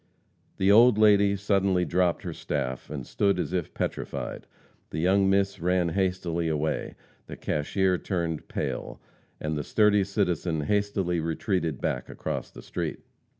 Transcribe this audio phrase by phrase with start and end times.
[0.57, 4.47] The old lady suddenly dropped her staff and stood as if petrified;
[4.89, 6.95] the young miss ran hastily away;
[7.27, 8.99] the cashier turned pale,
[9.39, 13.01] and the sturdy citizen hastily retreated back across the street.